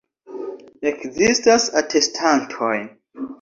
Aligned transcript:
Ekzistas 0.91 1.67
atestantoj. 1.83 2.73